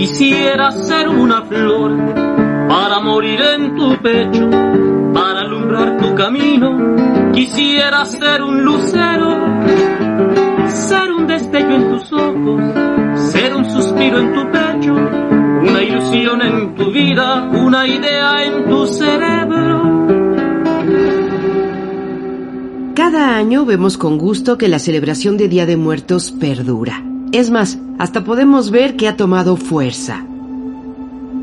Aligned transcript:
Quisiera 0.00 0.72
ser 0.72 1.10
una 1.10 1.42
flor 1.42 1.94
para 2.70 3.00
morir 3.00 3.38
en 3.38 3.76
tu 3.76 3.94
pecho, 3.98 4.48
para 5.12 5.40
alumbrar 5.40 5.98
tu 5.98 6.14
camino. 6.14 6.96
Quisiera 7.34 8.06
ser 8.06 8.40
un 8.40 8.64
lucero, 8.64 9.58
ser 10.68 11.12
un 11.12 11.26
destello 11.26 11.76
en 11.76 11.90
tus 11.90 12.12
ojos, 12.14 12.62
ser 13.30 13.54
un 13.54 13.70
suspiro 13.70 14.20
en 14.20 14.32
tu 14.32 14.50
pecho, 14.50 14.94
una 14.94 15.82
ilusión 15.82 16.40
en 16.40 16.74
tu 16.76 16.90
vida, 16.90 17.50
una 17.52 17.86
idea 17.86 18.42
en 18.42 18.70
tu 18.70 18.86
cerebro. 18.86 20.06
Cada 22.94 23.36
año 23.36 23.66
vemos 23.66 23.98
con 23.98 24.16
gusto 24.16 24.56
que 24.56 24.68
la 24.68 24.78
celebración 24.78 25.36
de 25.36 25.48
Día 25.48 25.66
de 25.66 25.76
Muertos 25.76 26.30
perdura. 26.30 27.09
Es 27.32 27.48
más, 27.48 27.78
hasta 27.98 28.24
podemos 28.24 28.72
ver 28.72 28.96
que 28.96 29.06
ha 29.06 29.16
tomado 29.16 29.56
fuerza. 29.56 30.26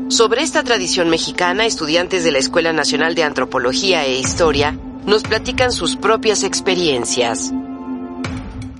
Sobre 0.08 0.42
esta 0.42 0.62
tradición 0.62 1.08
mexicana, 1.08 1.64
estudiantes 1.64 2.24
de 2.24 2.32
la 2.32 2.38
Escuela 2.38 2.74
Nacional 2.74 3.14
de 3.14 3.22
Antropología 3.22 4.04
e 4.04 4.18
Historia 4.18 4.78
nos 5.06 5.22
platican 5.22 5.72
sus 5.72 5.96
propias 5.96 6.44
experiencias. 6.44 7.52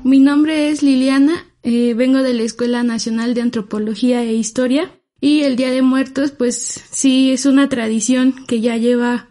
Mi 0.04 0.20
nombre 0.20 0.68
es 0.68 0.82
Liliana, 0.82 1.46
eh, 1.62 1.94
vengo 1.94 2.22
de 2.22 2.34
la 2.34 2.42
Escuela 2.42 2.82
Nacional 2.82 3.32
de 3.32 3.40
Antropología 3.40 4.22
e 4.22 4.34
Historia 4.34 4.90
y 5.18 5.40
el 5.40 5.56
Día 5.56 5.70
de 5.70 5.80
Muertos 5.80 6.32
pues 6.32 6.84
sí 6.90 7.32
es 7.32 7.46
una 7.46 7.70
tradición 7.70 8.34
que 8.46 8.60
ya 8.60 8.77
lleva 8.77 9.28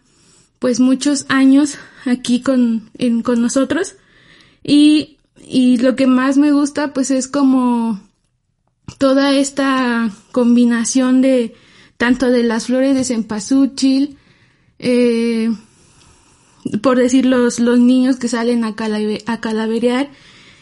pues 0.58 0.80
muchos 0.80 1.28
años 1.30 1.78
aquí 2.06 2.42
con, 2.42 2.90
con 3.24 3.42
nosotros 3.42 3.96
y, 4.64 5.17
y 5.50 5.78
lo 5.78 5.96
que 5.96 6.08
más 6.08 6.38
me 6.38 6.52
gusta 6.52 6.94
pues 6.94 7.12
es 7.12 7.28
como 7.28 8.00
toda 8.98 9.34
esta 9.36 10.12
combinación 10.32 11.22
de 11.22 11.54
tanto 11.98 12.30
de 12.30 12.44
las 12.44 12.68
flores 12.68 12.96
de 12.96 13.04
cempasúchil, 13.04 14.18
eh, 14.80 15.52
por 16.82 16.98
decir 16.98 17.26
los, 17.26 17.60
los 17.60 17.80
niños 17.80 18.18
que 18.18 18.28
salen 18.28 18.64
a, 18.64 18.76
a 19.26 19.42
calaverear, 19.42 20.10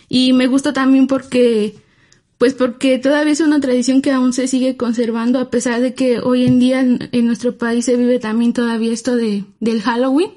y 0.08 0.34
me 0.34 0.48
gusta 0.48 0.72
también 0.72 1.08
porque, 1.08 1.76
pues 2.38 2.54
porque 2.54 3.00
todavía 3.00 3.34
es 3.34 3.42
una 3.42 3.60
tradición 3.60 4.02
que 4.02 4.12
aún 4.12 4.34
se 4.34 4.48
sigue 4.48 4.78
conservando, 4.78 5.40
a 5.40 5.50
pesar 5.50 5.82
de 5.82 5.94
que 5.94 6.20
hoy 6.20 6.46
en 6.46 6.60
día 6.60 6.80
en, 6.80 7.26
nuestro 7.26 7.58
país 7.58 7.86
se 7.86 7.98
vive 7.98 8.20
también 8.20 8.54
todavía 8.54 8.94
esto 8.94 9.16
de, 9.16 9.44
del 9.60 9.82
Halloween, 9.82 10.32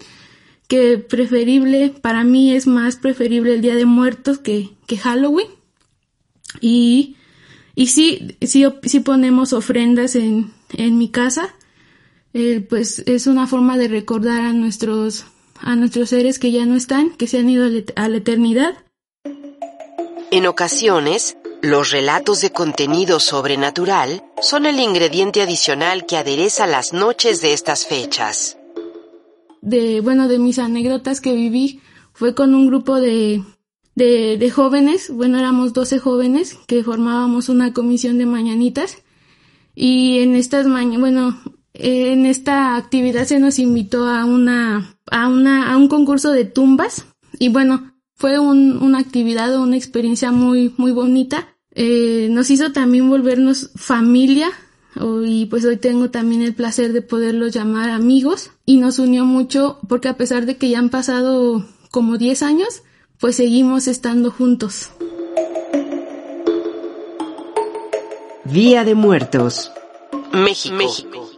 que 0.68 0.98
preferible, 0.98 1.88
para 1.88 2.24
mí 2.24 2.54
es 2.54 2.66
más 2.66 2.96
preferible 2.96 3.54
el 3.54 3.62
Día 3.62 3.74
de 3.74 3.86
Muertos 3.86 4.38
que, 4.38 4.70
que 4.86 4.98
Halloween. 4.98 5.48
Y, 6.60 7.16
y 7.74 7.86
sí, 7.88 8.36
ponemos 9.04 9.52
ofrendas 9.52 10.14
en, 10.14 10.52
en 10.74 10.98
mi 10.98 11.08
casa, 11.08 11.54
eh, 12.34 12.60
pues 12.60 13.00
es 13.00 13.26
una 13.26 13.46
forma 13.46 13.78
de 13.78 13.88
recordar 13.88 14.42
a 14.42 14.52
nuestros, 14.52 15.24
a 15.60 15.74
nuestros 15.74 16.10
seres 16.10 16.38
que 16.38 16.52
ya 16.52 16.66
no 16.66 16.76
están, 16.76 17.10
que 17.16 17.26
se 17.26 17.38
han 17.38 17.48
ido 17.48 17.66
a 17.96 18.08
la 18.08 18.16
eternidad. 18.16 18.74
En 20.30 20.46
ocasiones, 20.46 21.38
los 21.62 21.90
relatos 21.90 22.42
de 22.42 22.52
contenido 22.52 23.20
sobrenatural 23.20 24.22
son 24.42 24.66
el 24.66 24.78
ingrediente 24.78 25.40
adicional 25.40 26.04
que 26.04 26.18
adereza 26.18 26.66
las 26.66 26.92
noches 26.92 27.40
de 27.40 27.54
estas 27.54 27.86
fechas. 27.86 28.57
De, 29.60 30.00
bueno, 30.00 30.28
de 30.28 30.38
mis 30.38 30.58
anécdotas 30.58 31.20
que 31.20 31.34
viví 31.34 31.80
fue 32.12 32.34
con 32.34 32.54
un 32.54 32.66
grupo 32.66 33.00
de, 33.00 33.42
de, 33.94 34.36
de 34.38 34.50
jóvenes, 34.50 35.10
bueno, 35.10 35.38
éramos 35.38 35.72
12 35.72 35.98
jóvenes 35.98 36.58
que 36.66 36.84
formábamos 36.84 37.48
una 37.48 37.72
comisión 37.72 38.18
de 38.18 38.26
mañanitas 38.26 38.98
y 39.74 40.18
en 40.18 40.34
estas 40.34 40.66
mañanas, 40.66 41.00
bueno, 41.00 41.38
en 41.74 42.26
esta 42.26 42.76
actividad 42.76 43.24
se 43.24 43.38
nos 43.38 43.58
invitó 43.58 44.06
a 44.08 44.24
una, 44.24 44.96
a 45.10 45.28
una, 45.28 45.72
a 45.72 45.76
un 45.76 45.88
concurso 45.88 46.32
de 46.32 46.44
tumbas 46.44 47.06
y 47.38 47.48
bueno, 47.48 47.92
fue 48.14 48.38
un, 48.40 48.82
una 48.82 48.98
actividad 48.98 49.54
o 49.54 49.62
una 49.62 49.76
experiencia 49.76 50.32
muy, 50.32 50.74
muy 50.76 50.90
bonita. 50.90 51.54
Eh, 51.70 52.28
nos 52.32 52.50
hizo 52.50 52.72
también 52.72 53.08
volvernos 53.08 53.70
familia 53.76 54.50
y 54.96 55.46
pues 55.46 55.64
hoy 55.64 55.76
tengo 55.76 56.10
también 56.10 56.42
el 56.42 56.54
placer 56.54 56.92
de 56.92 57.02
poderlos 57.02 57.52
llamar 57.52 57.90
amigos 57.90 58.50
y 58.64 58.78
nos 58.78 58.98
unió 58.98 59.24
mucho 59.24 59.78
porque 59.88 60.08
a 60.08 60.16
pesar 60.16 60.46
de 60.46 60.56
que 60.56 60.70
ya 60.70 60.78
han 60.78 60.90
pasado 60.90 61.64
como 61.90 62.18
10 62.18 62.42
años, 62.42 62.82
pues 63.18 63.36
seguimos 63.36 63.86
estando 63.86 64.30
juntos. 64.30 64.90
Día 68.44 68.84
de 68.84 68.94
Muertos. 68.94 69.70
México. 70.32 70.74
México. 70.74 71.28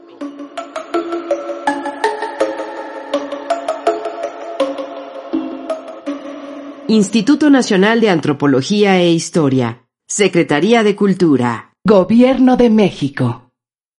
Instituto 6.87 7.50
Nacional 7.50 8.00
de 8.00 8.11
Antropología 8.11 9.00
e 9.00 9.12
Historia. 9.12 9.87
Secretaría 10.09 10.82
de 10.82 10.97
Cultura. 10.97 11.69
Gobierno 11.91 12.56
de 12.56 12.71
México. 12.71 13.50